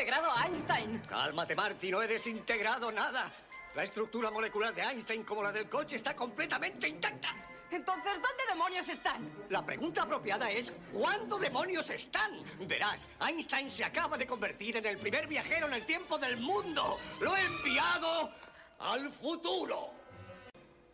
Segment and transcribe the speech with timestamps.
[0.00, 0.98] desintegrado a Einstein.
[1.06, 3.30] Cálmate, Marty, no he desintegrado nada.
[3.74, 7.34] La estructura molecular de Einstein, como la del coche, está completamente intacta.
[7.70, 9.30] Entonces, ¿dónde demonios están?
[9.50, 12.42] La pregunta apropiada es, ¿cuándo demonios están?
[12.66, 16.98] Verás, Einstein se acaba de convertir en el primer viajero en el tiempo del mundo.
[17.20, 18.32] Lo he enviado
[18.78, 19.90] al futuro.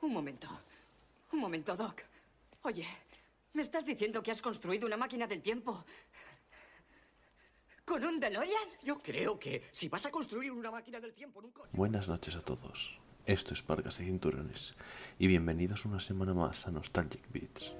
[0.00, 0.48] Un momento.
[1.30, 2.02] Un momento, Doc.
[2.62, 2.86] Oye,
[3.52, 5.84] ¿me estás diciendo que has construido una máquina del tiempo
[7.86, 8.68] ¿Con un DeLorean?
[8.82, 11.70] Yo creo que si vas a construir una máquina del tiempo en un coche...
[11.72, 12.98] Buenas noches a todos.
[13.24, 14.74] Esto es Parcas y Cinturones.
[15.20, 17.76] Y bienvenidos una semana más a Nostalgic Beats.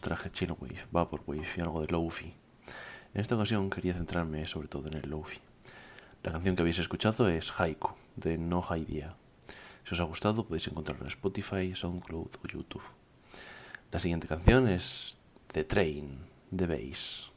[0.00, 2.34] Traje Chillwave, Vaporwave y algo de Lofi.
[3.14, 5.38] En esta ocasión quería centrarme sobre todo en el Lofi.
[6.24, 9.14] La canción que habéis escuchado es Haiku, de No Idea.
[9.84, 12.82] Si os ha gustado podéis encontrarlo en Spotify, SoundCloud o YouTube.
[13.92, 15.16] La siguiente canción es
[15.52, 16.18] The Train,
[16.50, 17.29] de Bass.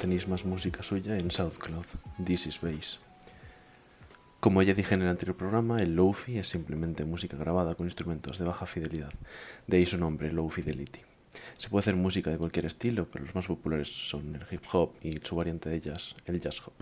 [0.00, 1.84] Tenéis más música suya en SoundCloud,
[2.24, 2.98] This is Bass.
[4.40, 8.38] Como ya dije en el anterior programa, el Lofi es simplemente música grabada con instrumentos
[8.38, 9.12] de baja fidelidad,
[9.66, 11.00] de ahí su nombre, Low Fidelity.
[11.58, 14.92] Se puede hacer música de cualquier estilo, pero los más populares son el hip hop
[15.02, 16.72] y su variante de ellas, el jazz hop.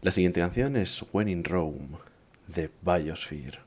[0.00, 1.98] La siguiente canción es When in Rome,
[2.46, 3.65] de Biosphere.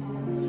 [0.00, 0.39] Podéis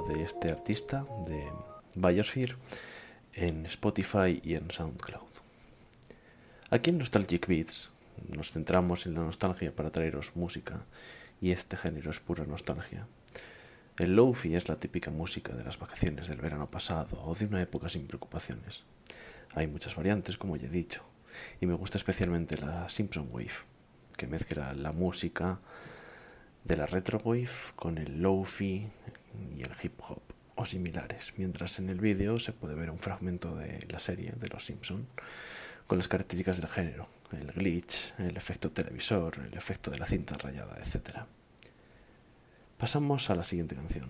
[0.00, 1.48] de este artista, de
[1.94, 2.56] Biosphere,
[3.32, 5.28] en Spotify y en SoundCloud.
[6.70, 7.90] Aquí en Nostalgic Beats
[8.28, 10.84] nos centramos en la nostalgia para traeros música
[11.40, 13.06] y este género es pura nostalgia.
[13.98, 17.62] El lofi es la típica música de las vacaciones del verano pasado o de una
[17.62, 18.82] época sin preocupaciones.
[19.54, 21.02] Hay muchas variantes, como ya he dicho,
[21.60, 23.50] y me gusta especialmente la Simpson Wave,
[24.16, 25.60] que mezcla la música
[26.64, 28.88] de la retrowave con el lofi
[29.56, 30.22] y el hip hop
[30.54, 34.48] o similares, mientras en el vídeo se puede ver un fragmento de la serie de
[34.48, 35.06] Los Simpson
[35.86, 40.36] con las características del género, el glitch, el efecto televisor, el efecto de la cinta
[40.36, 41.20] rayada, etc.
[42.78, 44.08] Pasamos a la siguiente canción,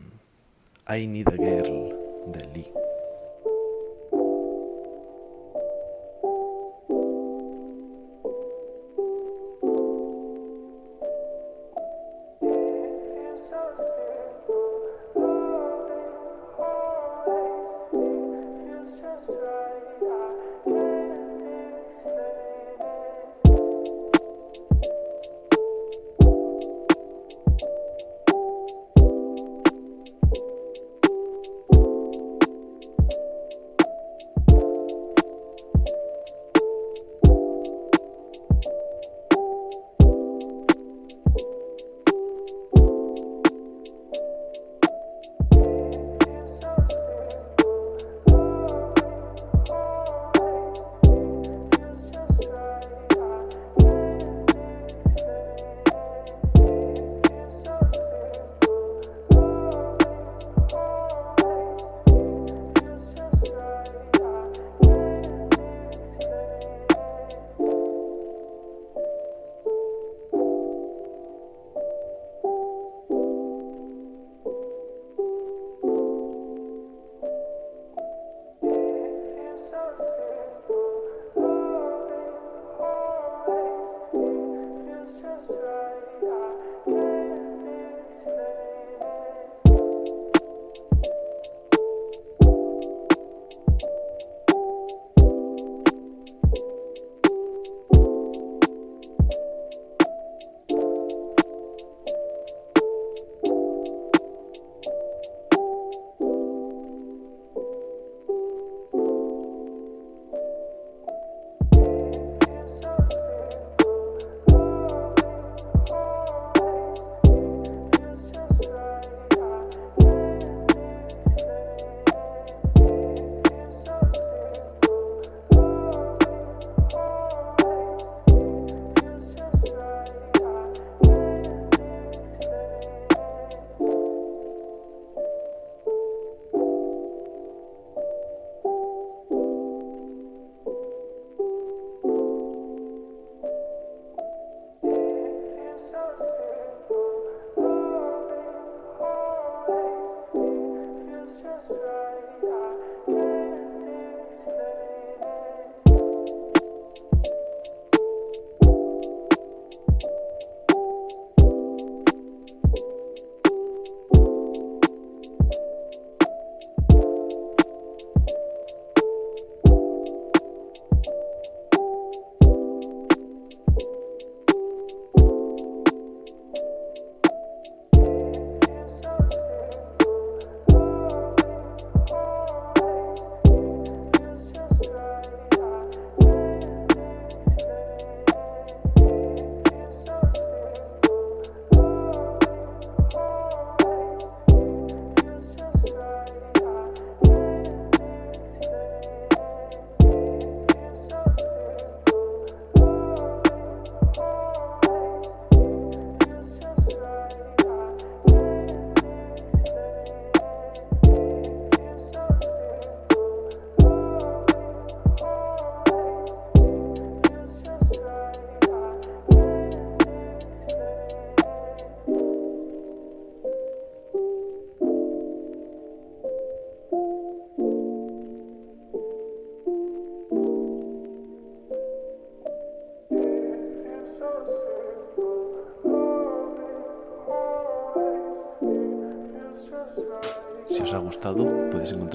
[0.88, 2.86] I Need a Girl de Lee.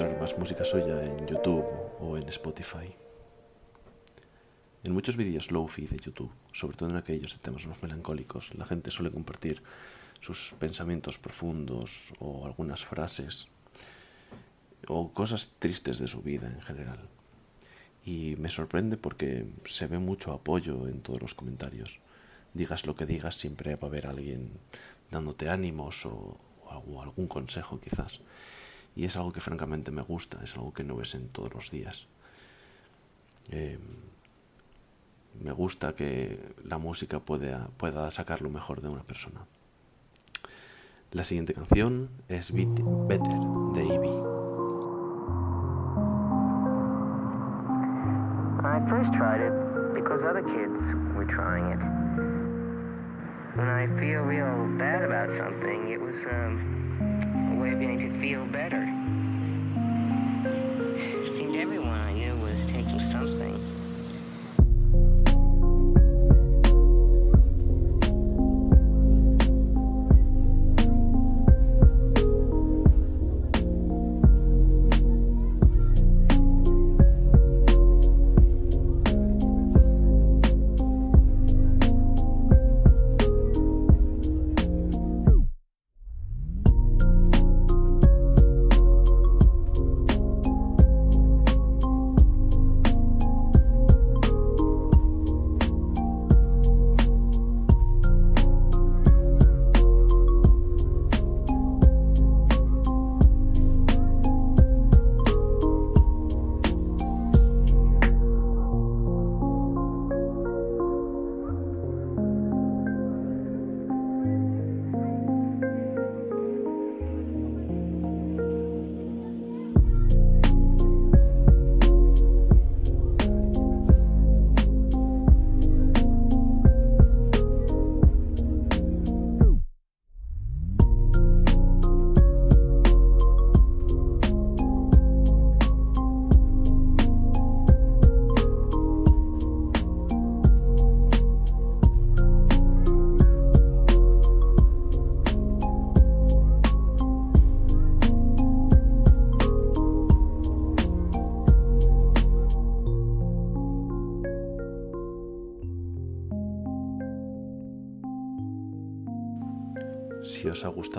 [0.02, 1.64] Más música suya en YouTube
[2.00, 2.92] o en Spotify.
[4.82, 8.66] En muchos vídeos low-fi de YouTube, sobre todo en aquellos de temas más melancólicos, la
[8.66, 9.62] gente suele compartir
[10.20, 13.46] sus pensamientos profundos o algunas frases
[14.88, 16.98] o cosas tristes de su vida en general.
[18.04, 22.00] Y me sorprende porque se ve mucho apoyo en todos los comentarios.
[22.54, 24.50] Digas lo que digas, siempre va a haber alguien
[25.12, 26.40] dándote ánimos o
[27.00, 28.20] algún consejo quizás.
[28.94, 31.70] Y es algo que francamente me gusta, es algo que no ves en todos los
[31.70, 32.06] días.
[33.50, 33.78] Eh,
[35.42, 39.40] me gusta que la música pueda, pueda sacar lo mejor de una persona.
[41.12, 43.38] La siguiente canción es Beat- Better
[43.74, 44.22] de Ivy.
[48.64, 49.52] I first tried it
[49.94, 50.80] because other kids
[51.14, 51.80] were trying it.
[53.56, 57.11] When I feel real bad about something, it was um,
[57.62, 59.01] a way of getting to feel better.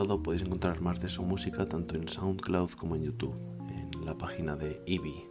[0.07, 3.35] Podéis encontrar más de su música tanto en SoundCloud como en YouTube,
[3.69, 5.25] en la página de Ivy.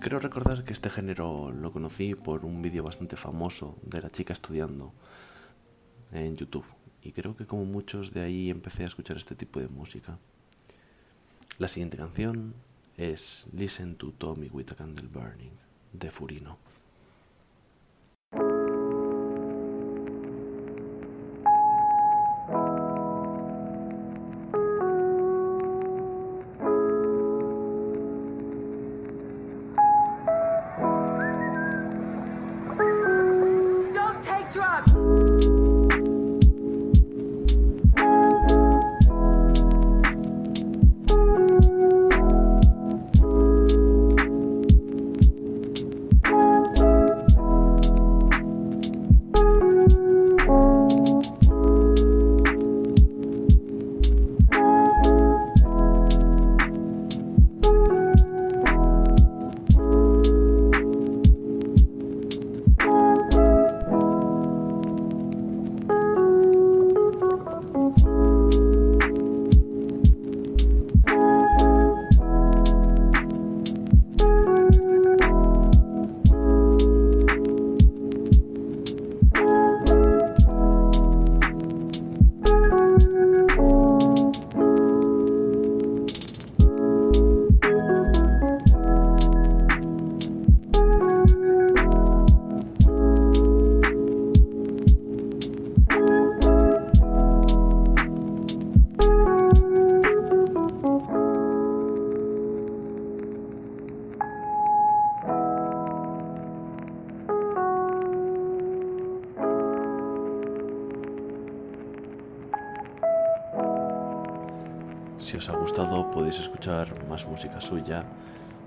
[0.00, 4.32] Creo recordar que este género lo conocí por un vídeo bastante famoso de la chica
[4.32, 4.92] estudiando
[6.10, 6.64] en YouTube.
[7.02, 10.18] Y creo que como muchos de ahí empecé a escuchar este tipo de música.
[11.58, 12.54] La siguiente canción
[12.96, 15.52] es Listen to Tommy with a Candle Burning
[15.92, 16.71] de Furino.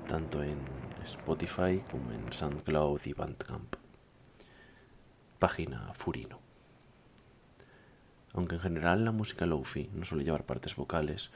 [0.08, 0.58] Tanto en
[1.06, 3.76] Spotify como en SoundCloud y Bandcamp.
[5.38, 6.40] Página Furino.
[8.34, 11.30] Aunque en general la música lofi no suele llevar partes vocales,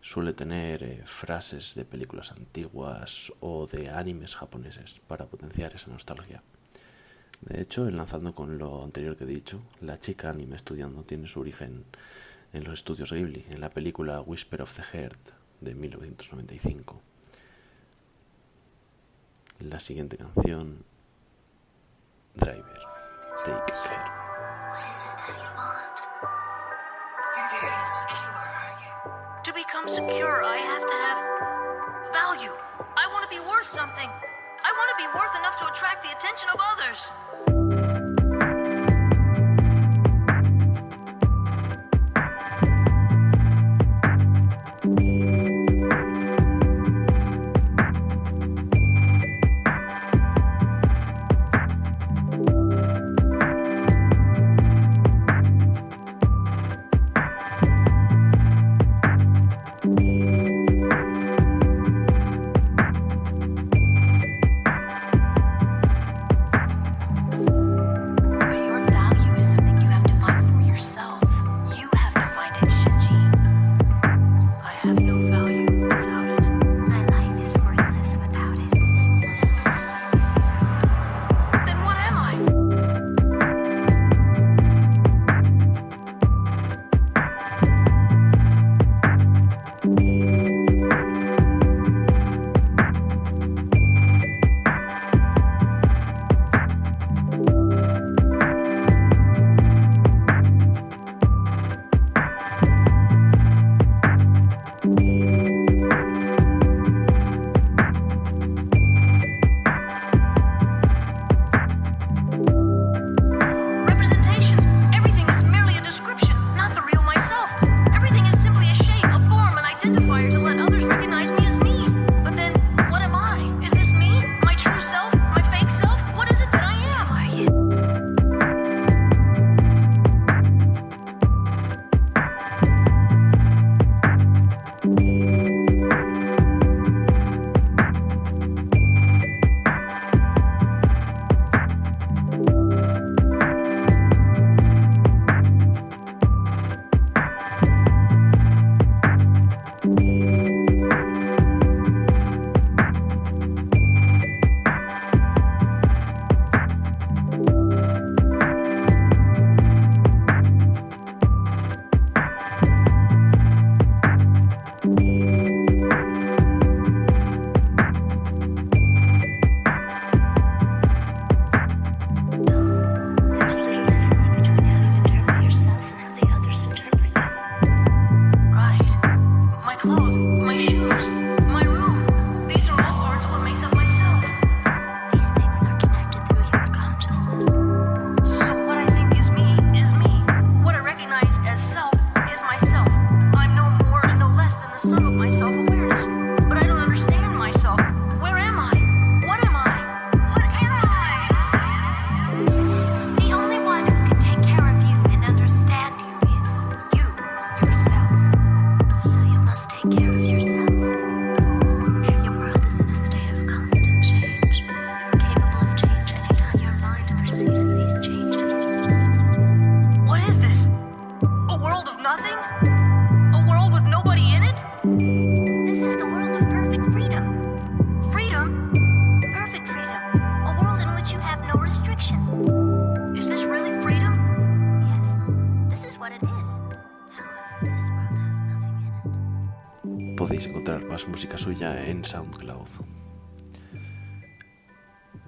[0.00, 6.40] suele tener eh, frases de películas antiguas o de animes japoneses para potenciar esa nostalgia.
[7.40, 11.40] De hecho, enlazando con lo anterior que he dicho, la chica anime estudiando tiene su
[11.40, 11.84] origen
[12.52, 17.00] en los estudios Ghibli, en la película Whisper of the Heart de 1995.
[19.60, 20.84] La siguiente canción,
[22.34, 22.80] Driver,
[23.44, 24.12] Take Care.
[29.44, 32.52] To become secure, I have to have value.
[32.96, 34.08] I want to be worth something.
[34.08, 37.51] I want to be worth enough to attract the attention of others.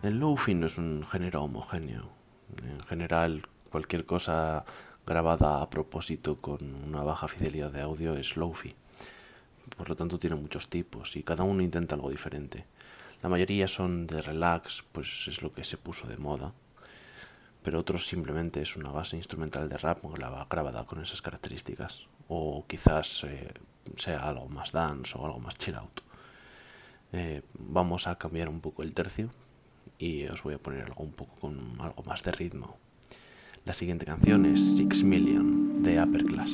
[0.02, 2.10] El lofi no es un género homogéneo.
[2.62, 4.64] En general, cualquier cosa
[5.06, 8.74] grabada a propósito con una baja fidelidad de audio es lofi.
[9.76, 12.66] Por lo tanto, tiene muchos tipos y cada uno intenta algo diferente.
[13.22, 16.52] La mayoría son de relax, pues es lo que se puso de moda.
[17.62, 22.06] Pero otros simplemente es una base instrumental de rap graba- grabada con esas características.
[22.28, 23.54] O quizás eh,
[23.96, 26.00] sea algo más dance o algo más chill out.
[27.16, 29.30] Eh, vamos a cambiar un poco el tercio
[29.98, 32.76] y os voy a poner algo un poco con algo más de ritmo.
[33.64, 36.50] La siguiente canción es Six Million de Upper Class.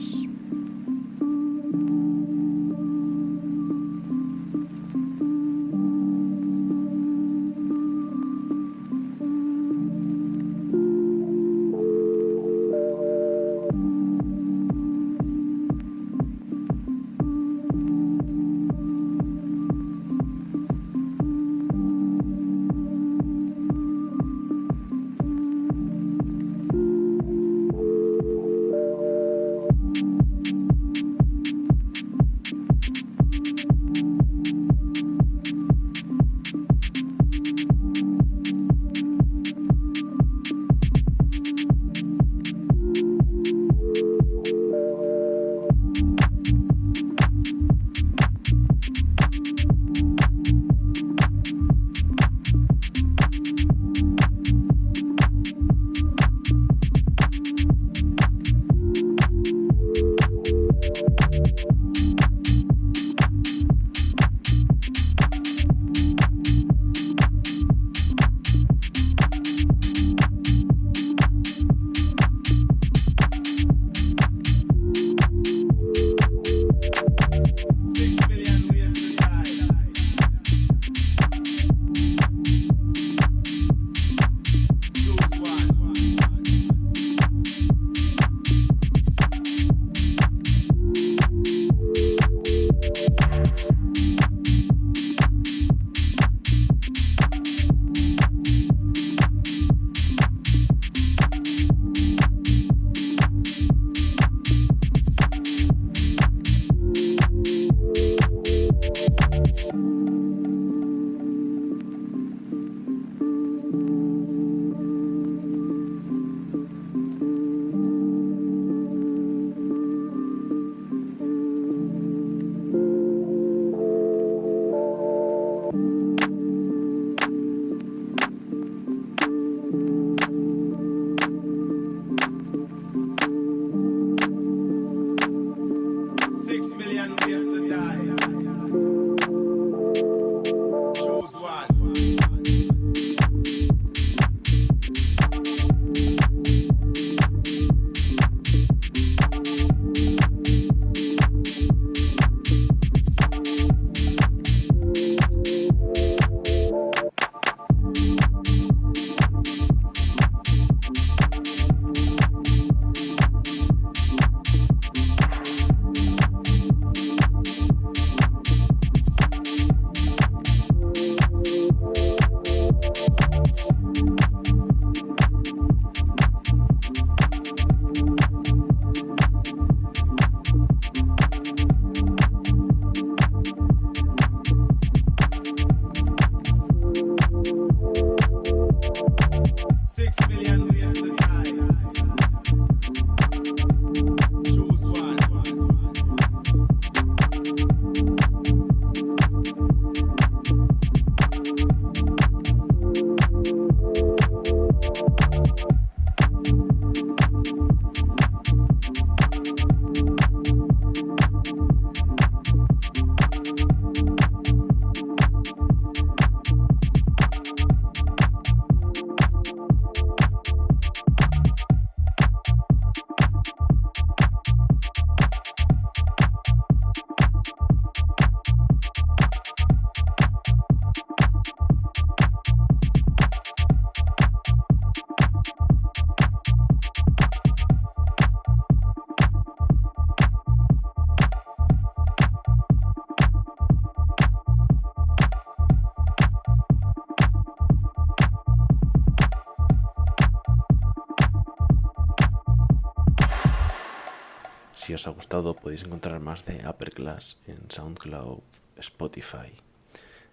[254.81, 258.41] Si os ha gustado podéis encontrar más de Upper Class en SoundCloud,
[258.77, 259.51] Spotify,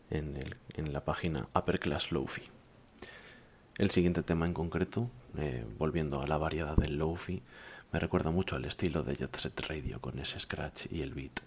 [0.09, 2.43] en, el- en la página Upper Class Lofi.
[3.77, 7.41] El siguiente tema en concreto, eh, volviendo a la variedad del Lofi,
[7.91, 11.39] me recuerda mucho al estilo de Jet Set Radio con ese scratch y el beat.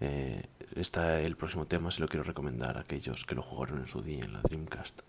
[0.00, 0.42] Eh,
[0.74, 4.02] esta, el próximo tema se lo quiero recomendar a aquellos que lo jugaron en su
[4.02, 5.02] día en la Dreamcast,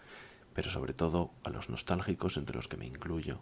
[0.57, 3.37] pero sobre todo a los nostálgicos, entre los que me incluyo,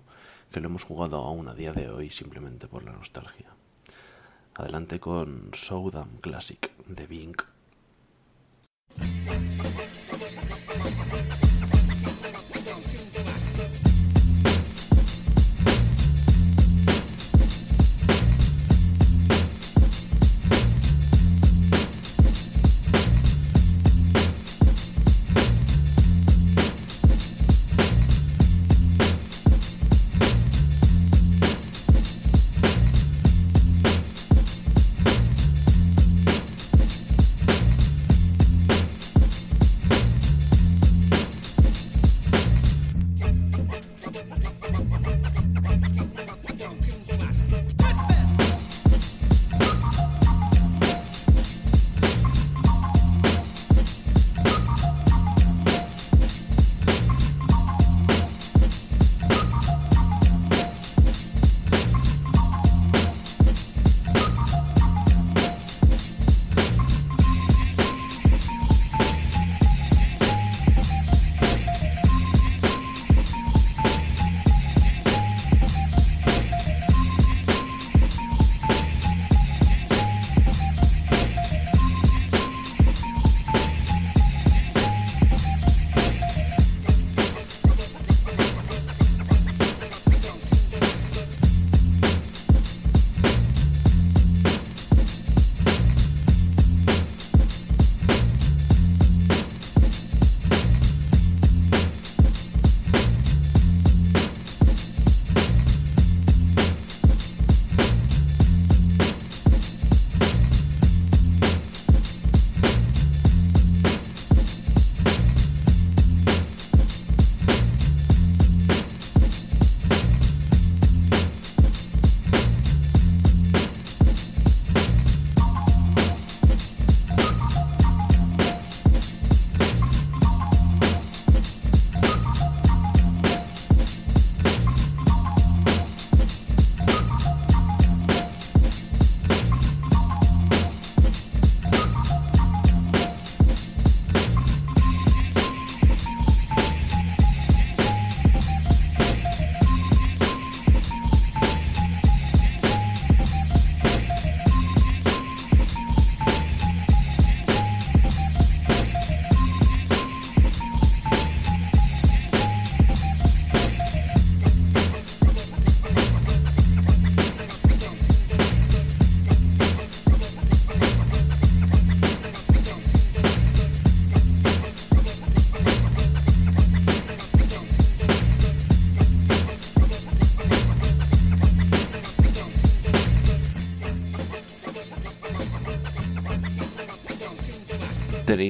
[0.52, 3.48] que lo hemos jugado aún a día de hoy simplemente por la nostalgia.
[4.54, 7.38] Adelante con Showdown Classic de Bing.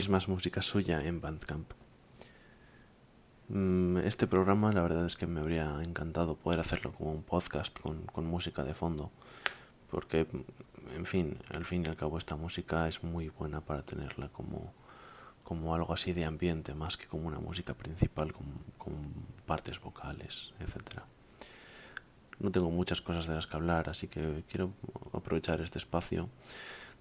[0.09, 1.71] Más música suya en Bandcamp.
[3.47, 7.79] Mm, Este programa la verdad es que me habría encantado poder hacerlo como un podcast
[7.79, 9.09] con, música de fondo.
[9.89, 10.27] Porque,
[10.95, 14.73] en fin, al fin y al cabo esta música es muy buena para tenerla como,
[15.43, 18.45] como algo así de ambiente, más que como una música principal con,
[18.77, 18.93] con
[19.45, 21.05] partes vocales, etcétera.
[22.39, 24.71] No tengo muchas cosas de las que hablar, así que quiero
[25.13, 26.29] aprovechar este espacio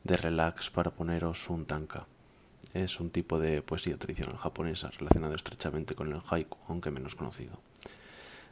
[0.05, 2.07] de relax para poneros un tanka.
[2.75, 7.61] Es un tipo de poesía tradicional japonesa relacionado estrechamente con el haiku, aunque menos conocido.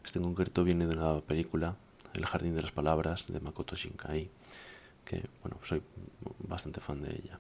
[0.05, 1.77] Este en concreto viene de una película,
[2.15, 4.31] El jardín de las palabras, de Makoto Shinkai,
[5.05, 5.83] que bueno, soy
[6.49, 7.39] bastante fan de ella.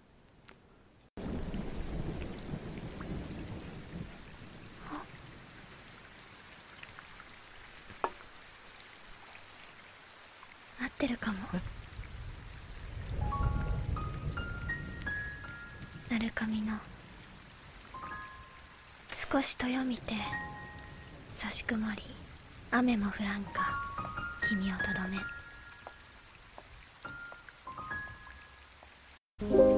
[11.53, 11.82] 合
[16.18, 16.75] 鳴神の。
[19.33, 20.12] 少し豊見て
[21.37, 22.03] 差し曇り。
[22.70, 23.72] 雨も降らんか。
[24.46, 25.16] 君をとどめ「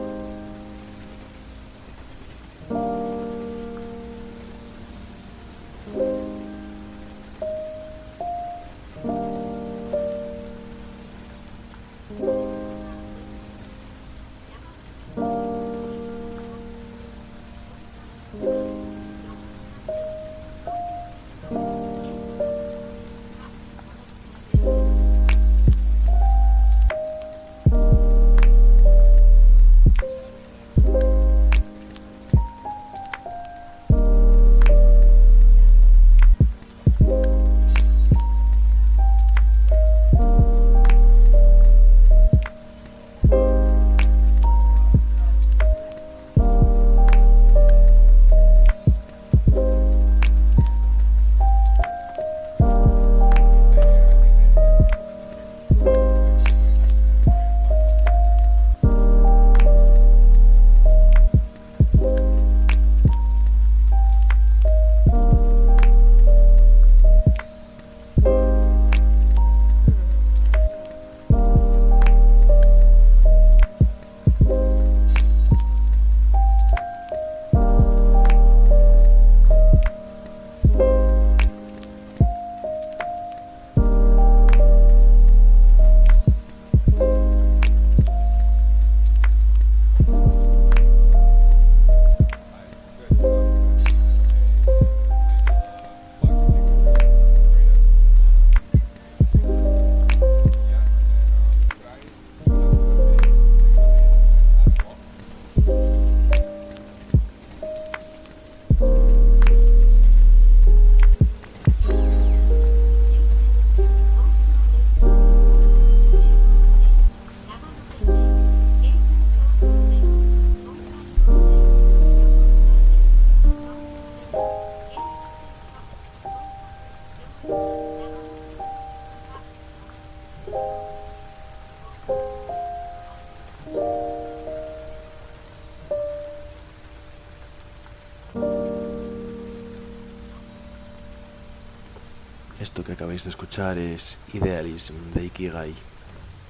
[143.22, 145.72] de escuchar es Idealism de Ikigai.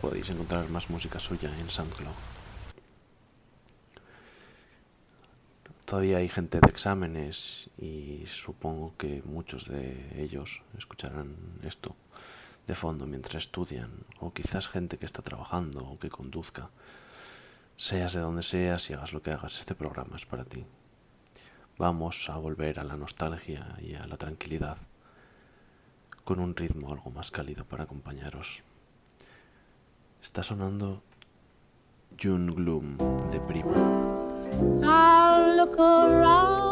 [0.01, 2.15] Podéis encontrar más música suya en SoundCloud.
[5.85, 11.95] Todavía hay gente de exámenes y supongo que muchos de ellos escucharán esto
[12.67, 13.91] de fondo mientras estudian,
[14.21, 16.71] o quizás gente que está trabajando o que conduzca.
[17.77, 20.65] Seas de donde seas y hagas lo que hagas, este programa es para ti.
[21.77, 24.79] Vamos a volver a la nostalgia y a la tranquilidad
[26.25, 28.63] con un ritmo algo más cálido para acompañaros.
[30.23, 31.03] Está sonando
[32.21, 32.97] June Gloom
[33.31, 33.75] de Prima.
[34.83, 36.65] I'll look around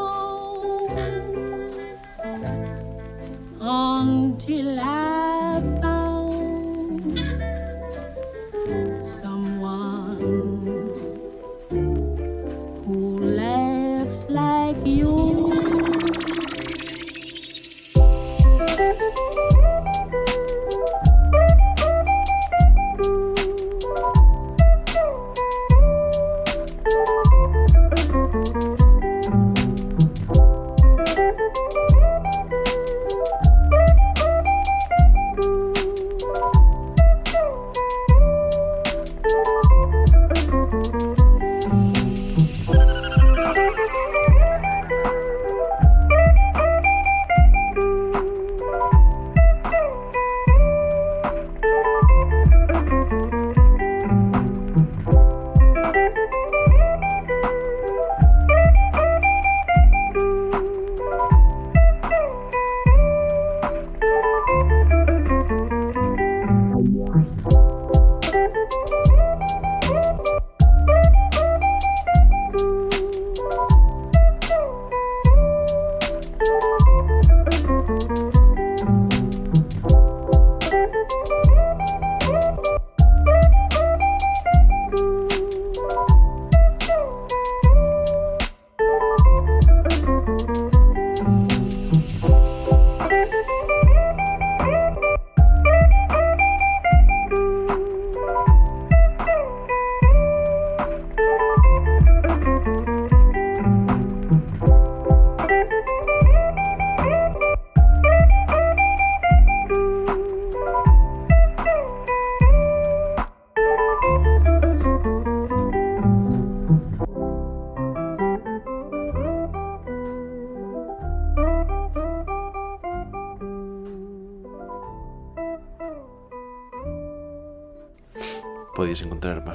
[3.60, 5.41] until I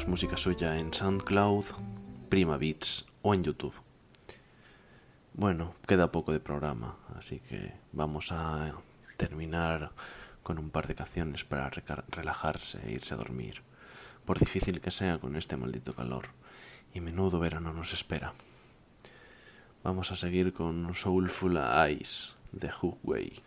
[0.05, 1.65] música suya en SoundCloud,
[2.29, 3.73] Prima Beats o en YouTube.
[5.33, 8.73] Bueno, queda poco de programa, así que vamos a
[9.17, 9.91] terminar
[10.43, 11.71] con un par de canciones para
[12.09, 13.63] relajarse e irse a dormir,
[14.25, 16.27] por difícil que sea con este maldito calor,
[16.93, 18.33] y menudo verano nos espera.
[19.83, 23.46] Vamos a seguir con Soulful Eyes de Hookway.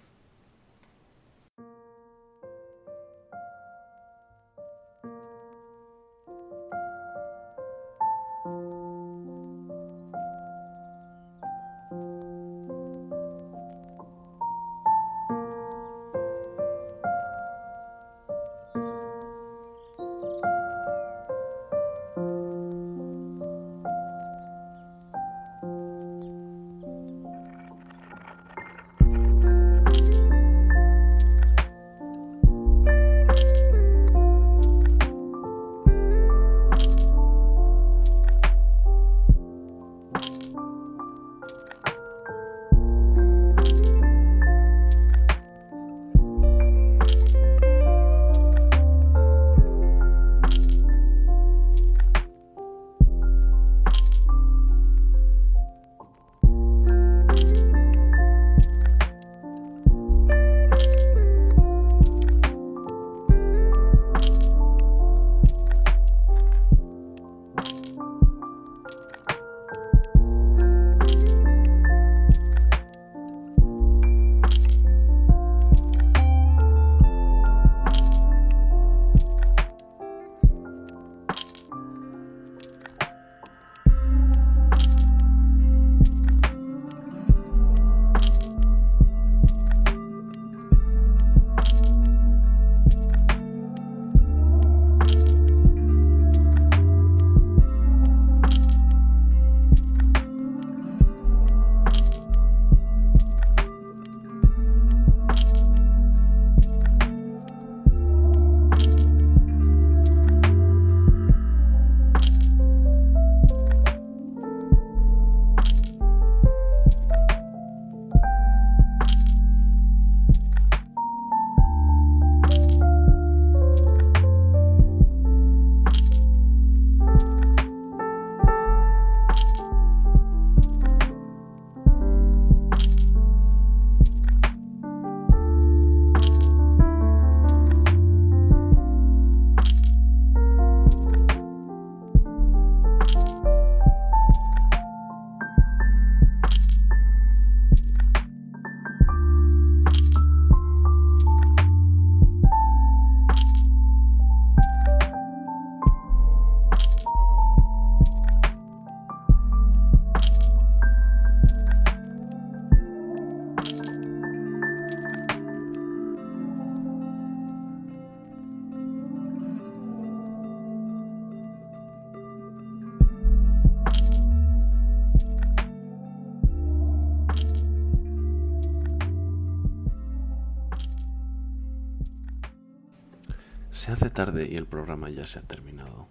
[184.26, 186.06] Tarde y el programa ya se ha terminado.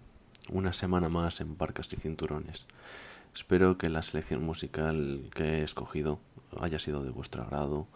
[0.48, 2.66] Una semana más en Barcas y Cinturones.
[3.32, 6.18] Espero que la selección musical que he escogido
[6.58, 7.86] haya sido de vuestro agrado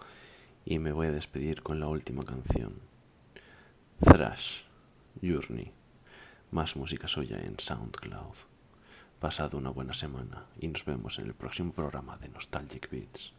[0.64, 2.74] y me voy a despedir con la última canción.
[4.04, 4.60] Thrash,
[5.20, 5.72] Journey.
[6.52, 8.36] Más música suya en SoundCloud.
[9.18, 13.32] Pasad una buena semana y nos vemos en el próximo programa de Nostalgic Beats.